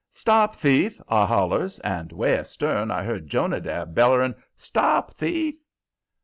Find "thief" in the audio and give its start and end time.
0.55-0.99, 5.13-5.57